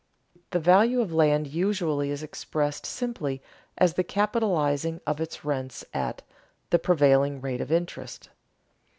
_The 0.49 0.59
value 0.59 0.99
of 0.99 1.13
land 1.13 1.45
usually 1.45 2.09
is 2.09 2.23
explained 2.23 2.87
simply 2.87 3.39
as 3.77 3.93
the 3.93 4.03
capitalizing 4.03 4.99
of 5.05 5.21
its 5.21 5.45
rents 5.45 5.85
at 5.93 6.23
"the 6.71 6.79
prevailing 6.79 7.39
rate 7.39 7.61
of 7.61 7.71
interest." 7.71 8.29